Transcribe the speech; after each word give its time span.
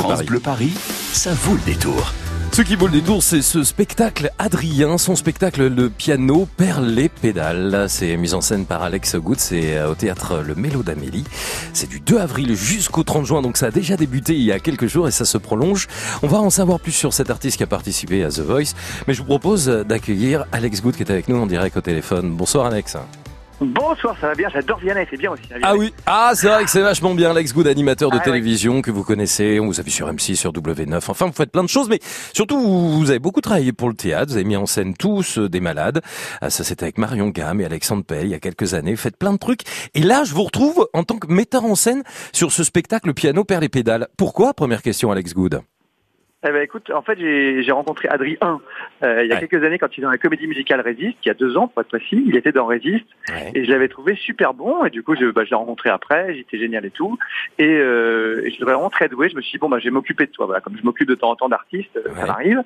France 0.00 0.12
Paris. 0.14 0.26
Bleu 0.26 0.40
Paris, 0.40 0.72
ça 1.12 1.34
vaut 1.34 1.54
le 1.54 1.60
détour. 1.60 2.12
Ce 2.52 2.62
qui 2.62 2.74
vaut 2.74 2.86
le 2.86 2.94
détour, 2.94 3.22
c'est 3.22 3.42
ce 3.42 3.62
spectacle 3.62 4.30
Adrien, 4.38 4.96
son 4.96 5.14
spectacle 5.14 5.68
Le 5.68 5.90
piano 5.90 6.48
perd 6.56 6.84
les 6.84 7.10
pédales. 7.10 7.86
C'est 7.88 8.16
mis 8.16 8.32
en 8.32 8.40
scène 8.40 8.64
par 8.64 8.82
Alex 8.82 9.16
Good, 9.16 9.38
c'est 9.38 9.76
euh, 9.76 9.90
au 9.90 9.94
théâtre 9.94 10.42
Le 10.44 10.54
Mélo 10.54 10.82
d'Amélie. 10.82 11.24
C'est 11.74 11.88
du 11.88 12.00
2 12.00 12.18
avril 12.18 12.56
jusqu'au 12.56 13.04
30 13.04 13.26
juin, 13.26 13.42
donc 13.42 13.58
ça 13.58 13.66
a 13.66 13.70
déjà 13.70 13.96
débuté 13.96 14.34
il 14.34 14.42
y 14.42 14.52
a 14.52 14.58
quelques 14.58 14.86
jours 14.86 15.06
et 15.06 15.10
ça 15.10 15.26
se 15.26 15.36
prolonge. 15.36 15.86
On 16.22 16.28
va 16.28 16.38
en 16.38 16.50
savoir 16.50 16.80
plus 16.80 16.92
sur 16.92 17.12
cet 17.12 17.28
artiste 17.28 17.58
qui 17.58 17.62
a 17.62 17.68
participé 17.68 18.24
à 18.24 18.30
The 18.30 18.40
Voice, 18.40 18.74
mais 19.06 19.12
je 19.12 19.18
vous 19.18 19.26
propose 19.26 19.66
d'accueillir 19.66 20.46
Alex 20.50 20.80
Good 20.82 20.96
qui 20.96 21.02
est 21.02 21.10
avec 21.10 21.28
nous 21.28 21.36
en 21.36 21.46
direct 21.46 21.76
au 21.76 21.82
téléphone. 21.82 22.34
Bonsoir 22.34 22.66
Alex. 22.66 22.96
Bonsoir, 23.60 24.16
ça 24.18 24.28
va 24.28 24.34
bien, 24.34 24.48
j'adore 24.48 24.78
Vianney, 24.78 25.06
c'est 25.10 25.18
bien 25.18 25.32
aussi. 25.32 25.42
Ah 25.62 25.76
oui, 25.76 25.92
ah 26.06 26.32
c'est 26.34 26.48
vrai 26.48 26.64
que 26.64 26.70
c'est 26.70 26.80
vachement 26.80 27.14
bien 27.14 27.30
Alex 27.30 27.52
Good, 27.52 27.66
animateur 27.66 28.08
de 28.10 28.14
Ah 28.16 28.18
ouais. 28.18 28.24
télévision 28.24 28.80
que 28.80 28.90
vous 28.90 29.04
connaissez, 29.04 29.60
on 29.60 29.66
vous 29.66 29.78
a 29.78 29.82
vu 29.82 29.90
sur 29.90 30.10
M6, 30.10 30.34
sur 30.36 30.50
W9, 30.52 30.96
enfin 30.96 31.26
vous 31.26 31.32
faites 31.32 31.52
plein 31.52 31.62
de 31.62 31.68
choses, 31.68 31.90
mais 31.90 31.98
surtout 32.32 32.58
vous, 32.58 32.98
vous 32.98 33.10
avez 33.10 33.18
beaucoup 33.18 33.42
travaillé 33.42 33.72
pour 33.74 33.88
le 33.90 33.94
théâtre, 33.94 34.30
vous 34.32 34.36
avez 34.38 34.44
mis 34.46 34.56
en 34.56 34.64
scène 34.64 34.94
tous 34.94 35.36
euh, 35.38 35.50
des 35.50 35.60
malades, 35.60 36.00
Ah, 36.40 36.48
ça 36.48 36.64
c'était 36.64 36.84
avec 36.84 36.96
Marion 36.96 37.28
Gamme 37.28 37.60
et 37.60 37.66
Alexandre 37.66 38.02
Pell 38.02 38.24
il 38.24 38.30
y 38.30 38.34
a 38.34 38.40
quelques 38.40 38.72
années, 38.72 38.92
vous 38.92 39.00
faites 39.00 39.18
plein 39.18 39.34
de 39.34 39.38
trucs, 39.38 39.60
et 39.94 40.00
là 40.00 40.24
je 40.24 40.32
vous 40.32 40.44
retrouve 40.44 40.88
en 40.94 41.04
tant 41.04 41.18
que 41.18 41.30
metteur 41.30 41.64
en 41.66 41.74
scène 41.74 42.02
sur 42.32 42.52
ce 42.52 42.64
spectacle 42.64 43.08
Le 43.08 43.14
piano 43.14 43.44
perd 43.44 43.60
les 43.60 43.68
pédales. 43.68 44.08
Pourquoi? 44.16 44.54
Première 44.54 44.80
question 44.80 45.10
Alex 45.12 45.34
Good. 45.34 45.60
Eh 46.48 46.52
ben 46.52 46.62
écoute, 46.62 46.88
en 46.90 47.02
fait 47.02 47.18
j'ai 47.18 47.70
rencontré 47.70 48.08
Adrien 48.08 48.38
euh, 49.02 49.22
il 49.22 49.28
y 49.28 49.32
a 49.32 49.34
Ouais. 49.34 49.46
quelques 49.46 49.62
années 49.62 49.78
quand 49.78 49.94
il 49.94 50.00
est 50.00 50.04
dans 50.04 50.10
la 50.10 50.16
comédie 50.16 50.46
musicale 50.46 50.80
Résiste, 50.80 51.18
il 51.22 51.28
y 51.28 51.30
a 51.30 51.34
deux 51.34 51.58
ans 51.58 51.68
pour 51.68 51.82
être 51.82 51.88
précis, 51.88 52.24
il 52.26 52.34
était 52.34 52.50
dans 52.50 52.64
Résiste 52.64 53.04
et 53.54 53.62
je 53.66 53.70
l'avais 53.70 53.88
trouvé 53.88 54.14
super 54.16 54.54
bon 54.54 54.82
et 54.86 54.90
du 54.90 55.02
coup 55.02 55.14
je, 55.16 55.26
bah, 55.26 55.44
je 55.44 55.50
l'ai 55.50 55.56
rencontré 55.56 55.90
après, 55.90 56.34
j'étais 56.34 56.56
génial 56.58 56.86
et 56.86 56.90
tout 56.90 57.18
et, 57.58 57.66
euh, 57.68 58.40
et 58.42 58.50
je 58.50 58.56
trouvais 58.56 58.72
vraiment 58.72 58.88
très 58.88 59.10
doué. 59.10 59.28
Je 59.28 59.36
me 59.36 59.42
suis 59.42 59.52
dit 59.52 59.58
bon 59.58 59.68
bah 59.68 59.78
je 59.80 59.84
vais 59.84 59.90
m'occuper 59.90 60.24
de 60.24 60.30
toi, 60.30 60.46
voilà 60.46 60.62
comme 60.62 60.78
je 60.78 60.82
m'occupe 60.82 61.08
de 61.08 61.14
temps 61.14 61.30
en 61.30 61.36
temps 61.36 61.50
d'artistes, 61.50 61.94
euh, 61.98 62.08
Ouais. 62.08 62.20
ça 62.20 62.26
m'arrive 62.26 62.62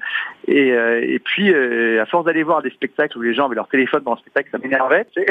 et, 0.47 0.70
euh, 0.72 1.00
et 1.02 1.19
puis 1.19 1.52
euh, 1.52 2.00
à 2.00 2.06
force 2.06 2.25
d'aller 2.27 2.45
voir 2.45 2.62
des 2.62 2.70
spectacles 2.70 3.19
où 3.19 3.22
les 3.22 3.34
gens 3.34 3.47
avaient 3.47 3.56
leur 3.56 3.69
téléphone 3.69 4.05
dans 4.05 4.12
le 4.12 4.19
spectacle, 4.19 4.50
ça 4.52 4.58
m'énervait. 4.58 5.05
Tu 5.17 5.20
sais. 5.20 5.27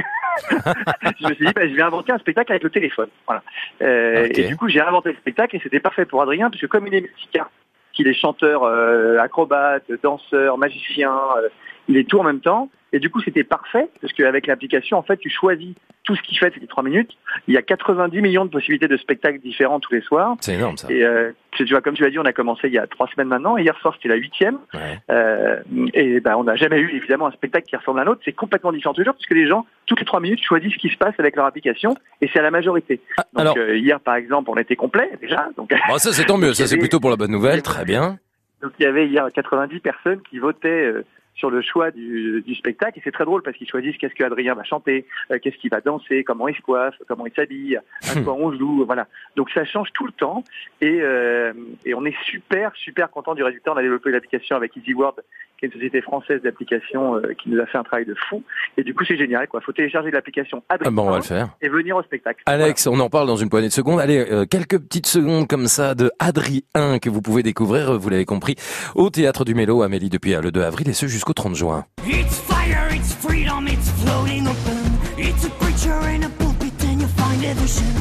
je 1.22 1.28
me 1.30 1.34
suis 1.34 1.46
dit 1.46 1.54
bah, 1.56 1.66
je 1.66 1.74
vais 1.74 1.82
inventer 1.82 2.12
un 2.12 2.18
spectacle 2.18 2.52
avec 2.52 2.64
le 2.64 2.70
téléphone, 2.70 3.08
voilà. 3.26 3.42
Euh. 3.82 4.28
Et 4.36 4.44
du 4.48 4.58
coup 4.58 4.68
j'ai 4.68 4.82
inventé 4.82 5.12
le 5.12 5.16
spectacle 5.18 5.56
et 5.56 5.60
c'était 5.64 5.80
parfait 5.80 6.04
pour 6.06 6.22
Adrien 6.22 6.50
puisque 6.50 6.68
comme 6.68 6.86
il 6.88 6.94
est 6.96 7.02
musicien 7.02 7.48
qu'il 7.94 8.08
est 8.08 8.14
chanteur, 8.14 8.64
euh, 8.64 9.18
acrobate, 9.20 9.84
danseur, 10.02 10.58
magicien, 10.58 11.14
euh, 11.38 11.50
il 11.88 11.98
est 11.98 12.10
tout 12.10 12.20
en 12.20 12.24
même 12.24 12.42
temps. 12.42 12.70
Et 12.92 13.00
du 13.00 13.10
coup, 13.10 13.22
c'était 13.22 13.44
parfait 13.44 13.90
parce 14.02 14.14
qu'avec 14.14 14.48
l'application, 14.48 14.98
en 14.98 15.04
fait, 15.04 15.18
tu 15.18 15.30
choisis 15.30 15.74
tout 16.04 16.16
ce 16.16 16.22
qu'il 16.22 16.38
fait, 16.38 16.52
c'est 16.54 16.60
les 16.60 16.68
trois 16.68 16.84
minutes. 16.84 17.12
Il 17.48 17.54
y 17.54 17.58
a 17.58 17.62
90 17.62 18.22
millions 18.22 18.46
de 18.46 18.50
possibilités 18.50 18.88
de 18.88 18.98
spectacles 18.98 19.40
différents 19.40 19.80
tous 19.80 19.94
les 19.94 20.02
soirs. 20.02 20.36
C'est 20.42 20.56
énorme 20.56 20.76
ça. 20.76 20.88
Et 20.92 21.04
euh, 21.04 21.32
tu 21.52 21.66
vois, 21.66 21.82
comme 21.82 21.96
tu 21.96 22.04
l'as 22.04 22.10
dit, 22.10 22.20
on 22.20 22.26
a 22.26 22.34
commencé 22.34 22.68
il 22.68 22.74
y 22.74 22.78
a 22.78 22.88
trois 22.88 23.08
semaines 23.08 23.30
maintenant. 23.30 23.58
Et 23.58 23.64
hier 23.64 23.78
soir, 23.80 23.94
c'était 23.96 24.10
la 24.10 24.16
huitième. 24.16 24.58
Ouais. 24.74 25.00
Euh, 25.10 25.62
et 25.94 26.20
ben, 26.20 26.36
on 26.36 26.44
n'a 26.44 26.56
jamais 26.56 26.80
eu 26.80 26.90
évidemment 26.96 27.28
un 27.28 27.32
spectacle 27.32 27.68
qui 27.68 27.76
ressemble 27.76 28.02
à 28.02 28.04
l'autre. 28.04 28.22
C'est 28.26 28.34
complètement 28.34 28.74
différent 28.74 28.94
tous 28.94 29.02
les 29.02 29.06
jours 29.06 29.14
parce 29.14 29.26
que 29.26 29.34
les 29.34 29.48
gens, 29.48 29.66
toutes 29.86 30.00
les 30.00 30.06
trois 30.06 30.20
minutes, 30.20 30.44
choisissent 30.44 30.74
ce 30.74 30.80
qui 30.80 30.90
se 30.90 30.98
passe 30.98 31.16
avec 31.20 31.38
leur 31.38 31.46
application. 31.46 31.96
Et 32.22 32.30
c'est 32.34 32.40
à 32.40 32.44
la 32.44 32.52
majorité. 32.52 33.00
Ah, 33.18 33.24
Donc 33.34 33.42
alors, 33.42 33.58
euh, 33.58 33.78
hier, 33.78 34.00
par 34.02 34.16
exemple, 34.16 34.50
on 34.50 34.58
était 34.58 34.76
complet 34.76 35.10
déjà. 35.22 35.50
Donc 35.56 35.74
bon, 35.88 35.98
ça 35.98 36.12
c'est 36.12 36.26
tant 36.26 36.38
mieux, 36.38 36.54
ça 36.54 36.68
c'est 36.68 36.78
plutôt 36.78 37.00
pour 37.00 37.12
la 37.12 37.16
bonne 37.16 37.32
nouvelle, 37.32 37.62
très 37.62 37.86
bien. 37.86 38.18
Donc 38.62 38.72
il 38.80 38.84
y 38.84 38.86
avait 38.86 39.08
hier 39.08 39.28
90 39.34 39.80
personnes 39.80 40.22
qui 40.30 40.40
votaient 40.40 40.68
euh, 40.68 41.06
sur 41.36 41.50
le 41.50 41.62
choix 41.62 41.92
du, 41.92 42.42
du 42.42 42.56
spectacle 42.56 43.00
et 43.00 43.02
c'est 43.04 43.12
très 43.12 43.26
drôle 43.26 43.42
parce 43.42 43.58
qu'ils 43.58 43.70
choisissent 43.70 43.98
qu'est-ce 43.98 44.14
que 44.14 44.24
Adrien 44.24 44.54
va 44.54 44.64
chanter, 44.64 45.06
euh, 45.32 45.40
qu'est-ce 45.42 45.58
qu'il 45.58 45.70
va 45.70 45.82
danser, 45.82 46.24
comment 46.24 46.48
il 46.48 46.56
se 46.56 46.62
coiffe, 46.62 46.96
comment 47.08 47.26
il 47.26 47.34
s'habille, 47.34 47.78
à 47.78 48.22
quoi 48.22 48.34
on 48.34 48.52
joue, 48.54 48.86
voilà. 48.86 49.08
Donc 49.36 49.50
ça 49.52 49.66
change 49.66 49.92
tout 49.94 50.06
le 50.06 50.12
temps 50.12 50.44
et, 50.82 51.00
euh, 51.02 51.54
et 51.86 51.94
on 51.94 52.06
est 52.06 52.16
super 52.24 52.76
super 52.76 53.10
content 53.10 53.36
du 53.36 53.44
résultat. 53.44 53.74
On 53.74 53.78
a 53.78 53.82
développé 53.82 54.12
l'application 54.12 54.56
avec 54.56 54.76
EasyWord 54.78 55.16
qui 55.64 55.68
est 55.68 55.70
une 55.70 55.74
société 55.80 56.02
française 56.02 56.42
d'application 56.42 57.16
euh, 57.16 57.34
qui 57.42 57.50
nous 57.50 57.60
a 57.62 57.66
fait 57.66 57.78
un 57.78 57.84
travail 57.84 58.06
de 58.06 58.16
fou 58.30 58.44
et 58.78 58.84
du 58.84 58.94
coup 58.94 59.06
c'est 59.06 59.18
génial 59.18 59.48
quoi. 59.48 59.62
Faut 59.62 59.72
télécharger 59.72 60.12
l'application 60.12 60.62
Ah 60.70 60.74
Adrien 60.76 60.92
bon, 60.92 61.08
on 61.08 61.12
va 61.12 61.18
le 61.18 61.24
faire. 61.24 61.50
et 61.62 61.70
venir 61.70 61.96
au 61.96 62.04
spectacle. 62.04 62.44
Alex, 62.46 62.88
on 62.88 63.00
en 63.00 63.10
parle 63.10 63.28
dans 63.28 63.38
une 63.38 63.50
poignée 63.50 63.68
de 63.70 63.74
secondes. 63.74 64.00
Allez, 64.00 64.18
euh, 64.30 64.46
quelques 64.46 64.78
petites 64.80 65.08
secondes 65.08 65.48
comme 65.48 65.68
ça 65.68 65.96
de 65.96 66.12
Adrien 66.20 67.00
que 67.02 67.10
vous 67.10 67.22
pouvez 67.22 67.44
découvrir, 67.44 67.92
euh, 67.92 67.98
vous 67.98 68.10
l'avez 68.10 68.26
compris, 68.26 68.56
au 68.96 69.10
Théâtre 69.10 69.46
du 69.46 69.56
Mélo, 69.56 69.82
Amélie, 69.84 70.10
depuis 70.10 70.34
le 70.34 70.52
2 70.52 70.62
avril 70.64 70.90
et 70.90 70.94
ce 70.94 71.08
jusqu'au 71.08 71.34
30 71.34 71.56
juin. 71.56 71.86
It's 72.06 72.40
fire, 72.42 72.94
it's 72.94 73.14
freedom, 73.16 73.66
it's 73.68 73.90
floating 74.04 74.48
open. 74.48 74.84
It's 75.18 75.46
a 75.46 75.50
preacher 75.60 75.94
in 76.14 76.24
a 76.24 76.30
pulpit, 76.30 76.74
and 76.86 77.00
you 77.02 77.08
find. 77.08 77.42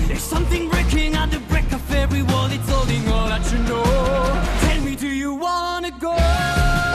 There's 0.08 0.20
something 0.20 0.68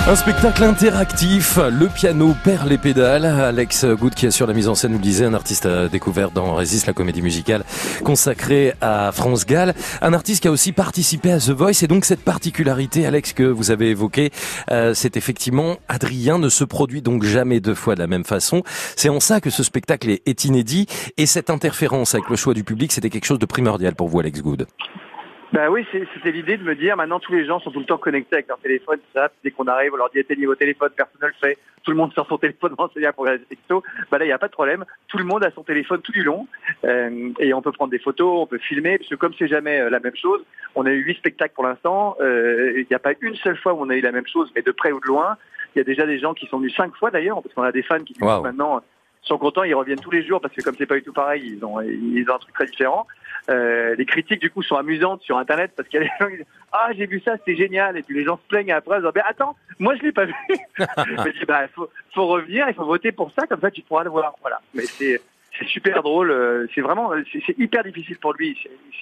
Un 0.10 0.16
spectacle 0.16 0.64
interactif, 0.64 1.58
le 1.58 1.88
piano 1.90 2.34
perd 2.42 2.70
les 2.70 2.78
pédales. 2.78 3.26
Alex 3.26 3.84
Good 3.84 4.16
qui 4.16 4.26
assure 4.26 4.48
la 4.48 4.54
mise 4.54 4.70
en 4.70 4.74
scène 4.74 4.92
nous 4.92 5.00
le 5.00 5.04
disait, 5.04 5.26
un 5.26 5.34
artiste 5.34 5.68
découvert 5.68 6.32
dans 6.32 6.56
Résiste, 6.56 6.88
la 6.88 6.94
comédie 6.94 7.22
musicale 7.22 7.66
consacrée 8.06 8.74
à 8.80 9.12
France 9.12 9.46
Gall. 9.46 9.74
Un 10.02 10.14
artiste 10.14 10.44
qui 10.44 10.48
a 10.48 10.52
aussi 10.52 10.72
participé 10.72 11.30
à 11.34 11.40
The 11.40 11.50
Voice 11.50 11.84
et 11.84 11.88
donc 11.88 12.06
cette 12.06 12.22
particularité, 12.22 13.06
Alex, 13.06 13.34
que 13.34 13.44
vous 13.44 13.70
avez 13.70 13.90
évoqué, 13.90 14.32
euh, 14.72 14.94
c'est 14.94 15.18
effectivement 15.18 15.76
Adrien 15.90 16.40
ne 16.40 16.48
se 16.48 16.64
produit 16.64 17.02
donc 17.02 17.24
jamais 17.24 17.60
deux 17.60 17.76
fois 17.76 17.96
de 17.96 18.00
la 18.00 18.08
même 18.08 18.24
façon. 18.24 18.64
C'est 18.96 19.10
en 19.10 19.20
ça 19.20 19.42
que 19.42 19.50
ce 19.50 19.62
spectacle 19.62 20.10
est 20.26 20.46
inédit 20.46 20.86
et 21.18 21.26
cette 21.26 21.50
interférence 21.50 22.16
avec 22.16 22.30
le 22.30 22.38
choix 22.38 22.54
du 22.54 22.64
public, 22.64 22.94
c'était 22.94 23.10
quelque 23.10 23.26
chose 23.26 23.40
de 23.40 23.46
primordial 23.46 23.94
pour 23.94 24.08
vous, 24.08 24.22
Alex 24.22 24.42
Good. 24.42 24.68
Ben 25.54 25.70
oui, 25.70 25.86
c'est- 25.92 26.06
c'était 26.14 26.32
l'idée 26.32 26.58
de 26.58 26.64
me 26.64 26.76
dire, 26.76 26.98
maintenant 26.98 27.20
tous 27.20 27.32
les 27.32 27.46
gens 27.46 27.60
sont 27.62 27.72
tout 27.72 27.80
le 27.80 27.86
temps 27.86 27.98
connectés 27.98 28.36
avec 28.36 28.48
leur 28.50 28.58
téléphone, 28.60 29.00
ça, 29.14 29.30
dès 29.44 29.52
qu'on 29.52 29.66
arrive, 29.68 29.94
on 29.94 29.98
leur 29.98 30.10
dit 30.10 30.20
éteignez 30.20 30.46
vos 30.46 30.56
téléphones, 30.56 30.90
personne 30.96 31.22
ne 31.22 31.28
le 31.28 31.34
fait, 31.40 31.58
tout 31.84 31.92
le 31.92 31.98
monde 31.98 32.14
sort 32.14 32.28
son 32.28 32.38
téléphone 32.38 32.74
renseigné 32.78 33.08
pour 33.14 33.24
regarder 33.24 33.44
des 33.50 33.56
textos, 33.56 33.82
ben 34.12 34.18
là 34.18 34.26
il 34.26 34.28
n'y 34.28 34.34
a 34.34 34.38
pas 34.38 34.48
de 34.50 34.52
problème, 34.54 34.84
tout 35.08 35.18
le 35.18 35.24
monde 35.24 35.46
a 35.46 35.52
son 35.52 35.64
téléphone 35.64 36.02
tout 36.02 36.12
du 36.12 36.22
long, 36.24 36.48
euh, 36.84 37.30
et 37.40 37.54
on 37.54 37.62
peut 37.62 37.72
prendre 37.72 37.92
des 37.92 38.00
photos, 38.00 38.42
on 38.42 38.46
peut 38.46 38.58
filmer, 38.58 38.98
parce 38.98 39.10
que 39.10 39.16
comme 39.16 39.34
c'est 39.40 39.48
jamais 39.48 39.80
euh, 39.80 39.90
la 39.90 40.02
même 40.02 40.16
chose, 40.18 40.44
on 40.76 40.86
a 40.86 40.92
eu 40.92 41.00
huit 41.02 41.18
spectacles 41.18 41.54
pour 41.56 41.64
l'instant, 41.64 42.18
euh, 42.20 42.74
il 42.76 42.86
n'y 42.90 42.96
a 42.96 43.00
pas 43.00 43.14
une 43.22 43.36
seule 43.36 43.58
fois 43.58 43.74
où 43.74 43.78
on 43.82 43.90
a 43.90 43.96
eu 43.96 44.02
la 44.02 44.12
même 44.12 44.28
chose, 44.28 44.52
mais 44.54 44.62
de 44.62 44.72
près 44.72 44.92
ou 44.92 45.00
de 45.00 45.08
loin, 45.08 45.38
il 45.76 45.80
y 45.80 45.82
a 45.82 45.86
déjà 45.86 46.06
des 46.06 46.20
gens 46.20 46.34
qui 46.34 46.46
sont 46.48 46.58
venus 46.58 46.76
cinq 46.76 46.94
fois 46.96 47.10
d'ailleurs, 47.10 47.42
parce 47.42 47.56
qu'on 47.56 47.64
a 47.64 47.72
des 47.72 47.84
fans 47.84 48.00
qui 48.04 48.16
Wow. 48.22 48.42
maintenant 48.42 48.82
sont 49.22 49.38
contents, 49.38 49.64
ils 49.64 49.76
reviennent 49.76 50.00
tous 50.00 50.12
les 50.12 50.26
jours 50.26 50.42
parce 50.42 50.54
que 50.54 50.62
comme 50.62 50.76
c'est 50.78 50.86
pas 50.86 50.96
du 50.96 51.04
tout 51.04 51.14
pareil, 51.14 51.58
ils 51.58 51.66
ont 51.66 51.82
ils 51.82 52.26
ont 52.30 52.36
un 52.36 52.40
truc 52.40 52.54
très 52.54 52.66
différent. 52.66 53.08
Euh, 53.50 53.96
les 53.96 54.06
critiques 54.06 54.42
du 54.42 54.50
coup 54.50 54.62
sont 54.62 54.76
amusantes 54.76 55.22
sur 55.22 55.38
internet 55.38 55.72
parce 55.76 55.88
qu'il 55.88 56.02
y 56.02 56.04
a 56.04 56.06
des 56.06 56.12
gens 56.20 56.30
qui 56.30 56.38
disent 56.38 56.46
ah 56.74 56.90
j'ai 56.98 57.06
vu 57.06 57.22
ça 57.24 57.38
c'était 57.38 57.56
génial 57.56 57.98
et 57.98 58.04
puis 58.04 58.18
les 58.18 58.26
gens 58.26 58.38
se 58.38 58.48
plaignent 58.50 58.74
après 58.74 58.98
ils 58.98 59.04
disent 59.04 59.12
ben 59.14 59.24
attends 59.26 59.56
moi 59.80 59.96
je 59.96 60.04
l'ai 60.04 60.12
pas 60.12 60.26
vu. 60.26 60.34
Mais 60.80 61.46
bah 61.48 61.68
faut 61.70 61.90
faut 62.14 62.28
revenir 62.28 62.68
il 62.68 62.74
faut 62.74 62.86
voter 62.86 63.12
pour 63.14 63.32
ça 63.32 63.48
comme 63.48 63.62
ça 63.62 63.72
tu 63.72 63.82
pourras 63.84 64.04
le 64.04 64.10
voir 64.10 64.36
voilà 64.42 64.60
mais 64.74 64.84
c'est 64.84 65.22
c'est 65.60 65.68
super 65.68 66.04
drôle 66.04 66.32
euh, 66.32 66.68
c'est 66.74 66.82
vraiment 66.82 67.12
c'est 67.32 67.58
hyper 67.58 67.84
difficile 67.84 68.18
pour 68.20 68.34
lui 68.34 68.58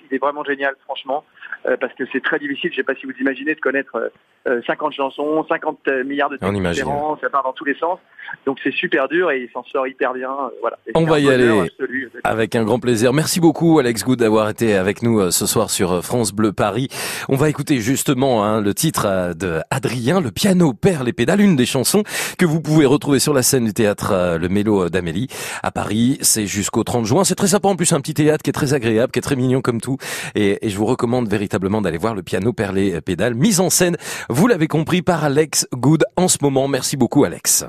il 0.09 0.15
est 0.15 0.19
vraiment 0.19 0.43
génial 0.43 0.75
franchement 0.85 1.23
euh, 1.67 1.77
parce 1.77 1.93
que 1.93 2.03
c'est 2.11 2.23
très 2.23 2.39
difficile 2.39 2.71
je 2.71 2.77
sais 2.77 2.83
pas 2.83 2.95
si 2.95 3.05
vous 3.05 3.13
imaginez 3.19 3.55
de 3.55 3.59
connaître 3.59 3.95
euh, 3.95 4.09
euh, 4.47 4.61
50 4.67 4.93
chansons 4.93 5.45
50 5.47 5.87
milliards 6.05 6.29
de 6.29 6.37
textes 6.37 6.53
différents 6.53 7.17
ça 7.21 7.29
part 7.29 7.43
dans 7.43 7.53
tous 7.53 7.65
les 7.65 7.75
sens 7.75 7.99
donc 8.45 8.59
c'est 8.63 8.73
super 8.73 9.07
dur 9.07 9.31
et 9.31 9.43
il 9.43 9.49
s'en 9.51 9.63
sort 9.63 9.87
hyper 9.87 10.13
bien 10.13 10.29
voilà 10.61 10.77
Et 10.87 10.91
On 10.95 11.05
va 11.05 11.19
y 11.19 11.29
aller. 11.29 11.47
absolu. 11.59 12.11
Avec 12.23 12.55
un 12.55 12.63
grand 12.63 12.79
plaisir. 12.79 13.13
Merci 13.13 13.39
beaucoup 13.39 13.79
Alex 13.79 14.03
Good 14.03 14.19
d'avoir 14.19 14.49
été 14.49 14.75
avec 14.75 15.03
nous 15.03 15.31
ce 15.31 15.45
soir 15.45 15.69
sur 15.69 16.03
France 16.03 16.31
Bleu 16.33 16.51
Paris. 16.51 16.87
On 17.29 17.35
va 17.35 17.49
écouter 17.49 17.77
justement 17.77 18.43
hein, 18.43 18.61
le 18.61 18.73
titre 18.73 19.33
de 19.35 19.61
Adrien, 19.69 20.21
le 20.21 20.31
piano 20.31 20.73
perd 20.73 21.05
les 21.05 21.13
pédales, 21.13 21.41
une 21.41 21.55
des 21.55 21.65
chansons 21.65 22.03
que 22.37 22.45
vous 22.45 22.61
pouvez 22.61 22.85
retrouver 22.85 23.19
sur 23.19 23.33
la 23.33 23.43
scène 23.43 23.65
du 23.65 23.73
théâtre 23.73 24.37
Le 24.39 24.49
Mélo 24.49 24.89
d'Amélie 24.89 25.27
à 25.61 25.71
Paris. 25.71 26.17
C'est 26.21 26.44
jusqu'au 26.47 26.83
30 26.83 27.05
juin. 27.05 27.23
C'est 27.23 27.35
très 27.35 27.49
sympa 27.49 27.67
en 27.67 27.75
plus, 27.75 27.91
un 27.93 28.01
petit 28.01 28.13
théâtre 28.13 28.43
qui 28.43 28.49
est 28.49 28.53
très 28.53 28.73
agréable, 28.73 29.11
qui 29.11 29.19
est 29.19 29.21
très 29.21 29.35
mignon 29.35 29.61
comme 29.61 29.81
tout. 29.81 29.97
Et, 30.35 30.65
et 30.65 30.69
je 30.69 30.77
vous 30.77 30.85
recommande 30.85 31.29
véritablement 31.29 31.81
d'aller 31.81 31.97
voir 31.97 32.15
le 32.15 32.23
piano 32.23 32.53
perd 32.53 32.75
les 32.75 33.01
pédales, 33.01 33.35
mise 33.35 33.59
en 33.59 33.69
scène, 33.69 33.97
vous 34.29 34.47
l'avez 34.47 34.67
compris, 34.67 35.01
par 35.01 35.23
Alex 35.23 35.67
Good 35.73 36.03
en 36.15 36.27
ce 36.27 36.37
moment. 36.41 36.67
Merci 36.67 36.97
beaucoup 36.97 37.23
Alex. 37.23 37.65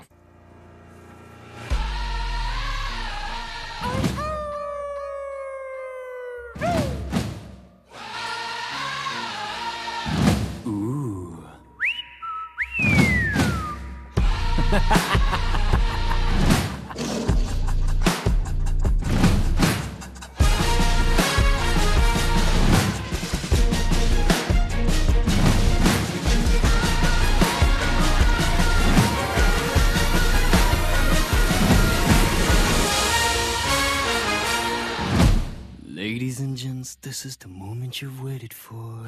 This 36.95 37.27
is 37.27 37.37
the 37.37 37.49
moment 37.49 38.01
you've 38.01 38.23
waited 38.23 38.55
for. 38.55 39.07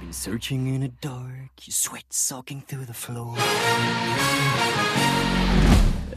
Been 0.00 0.12
searching 0.12 0.66
in 0.66 0.80
the 0.80 0.88
dark, 0.88 1.64
your 1.64 1.72
sweat 1.72 2.02
soaking 2.10 2.62
through 2.62 2.86
the 2.86 2.94
floor. 2.94 3.36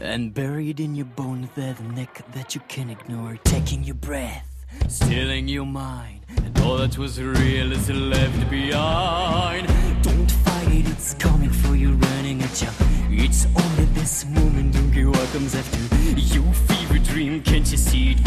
And 0.00 0.34
buried 0.34 0.80
in 0.80 0.96
your 0.96 1.06
bones, 1.06 1.50
there's 1.54 1.78
a 1.78 1.84
neck 1.84 2.24
that 2.32 2.56
you 2.56 2.62
can 2.66 2.90
ignore. 2.90 3.38
Taking 3.44 3.84
your 3.84 3.94
breath, 3.94 4.66
stealing 4.88 5.46
your 5.46 5.66
mind. 5.66 6.22
And 6.36 6.58
all 6.60 6.78
that 6.78 6.98
was 6.98 7.20
real 7.22 7.70
is 7.70 7.88
left 7.88 8.50
behind. 8.50 9.68
Don't 10.02 10.28
fight 10.28 10.68
it, 10.72 10.88
it's 10.88 11.14
coming 11.14 11.50
for 11.50 11.76
you, 11.76 11.92
running 11.92 12.42
at 12.42 12.60
you. 12.60 12.68
It's 13.10 13.46
only 13.46 13.84
this 13.92 14.24
moment, 14.26 14.74
don't 14.74 14.90
get 14.90 15.06
what 15.06 15.28
comes 15.28 15.54
after. 15.54 15.78
You 16.18 16.42
fever 16.52 16.98
dream, 16.98 17.40
can't 17.40 17.70
you 17.70 17.76
see 17.76 18.10
it 18.12 18.23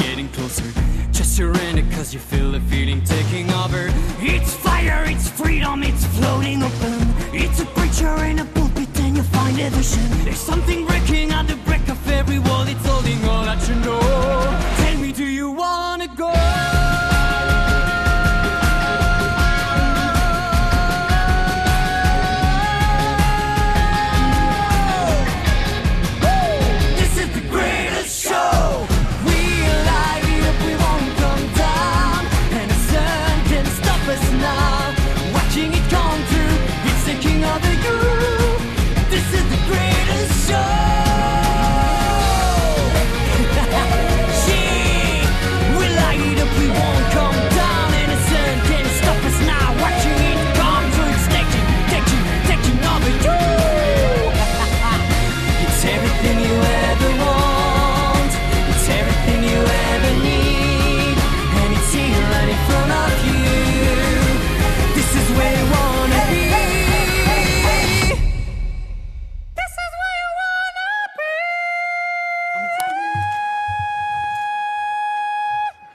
closer? 0.48 0.82
Just 1.12 1.36
surrender, 1.36 1.84
cause 1.96 2.14
you 2.14 2.20
feel 2.20 2.52
the 2.52 2.60
feeling 2.62 3.04
taking 3.04 3.47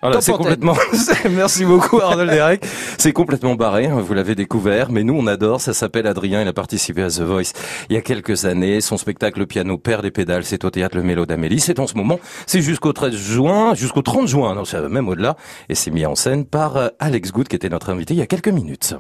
Voilà, 0.03 0.21
c'est 0.21 0.33
complètement. 0.33 0.75
Merci 1.31 1.65
beaucoup 1.65 2.01
Arnold 2.01 2.31
Derek. 2.31 2.65
C'est 2.99 3.13
complètement 3.13 3.55
barré. 3.55 3.87
hein, 3.87 4.01
Vous 4.01 4.15
l'avez 4.15 4.35
découvert, 4.35 4.91
mais 4.91 5.05
nous 5.05 5.15
on 5.15 5.27
adore. 5.29 5.61
Ça 5.61 5.73
s'appelle 5.73 6.07
Adrien. 6.09 6.43
Il 6.43 6.49
a 6.49 6.53
participé 6.53 7.03
à 7.03 7.09
The 7.09 7.21
Voice 7.21 7.53
il 7.89 7.95
y 7.95 7.97
a 7.97 8.03
quelques 8.03 8.45
années. 8.45 8.81
Son 8.81 8.97
spectacle 8.97 9.39
Le 9.39 9.47
piano 9.47 9.79
perd 9.79 10.03
les 10.03 10.11
pédales. 10.11 10.45
C'est 10.45 10.65
au 10.65 10.71
théâtre 10.71 10.97
Le 10.97 11.03
Mélo 11.05 11.25
d'Amélie. 11.25 11.61
C'est 11.61 11.79
en 11.79 11.87
ce 11.87 11.95
moment. 11.95 12.19
C'est 12.47 12.63
jusqu'au 12.63 12.93
13 12.93 13.15
juin, 13.15 13.75
jusqu'au 13.75 14.03
30 14.03 14.27
juin. 14.27 14.55
Non, 14.55 14.65
c'est 14.65 14.81
même 14.89 15.09
au-delà. 15.09 15.37
Et 15.69 15.75
c'est 15.77 15.91
mis 15.91 16.05
en 16.05 16.17
scène 16.17 16.47
par 16.47 16.77
euh, 16.77 16.89
Alex 16.99 17.31
Good 17.31 17.49
qui 17.49 17.57
était 17.57 17.69
notre 17.69 17.91
invité 17.91 18.15
il 18.15 18.19
y 18.19 18.23
a 18.23 18.27
quelques 18.27 18.49
minutes. 18.49 18.95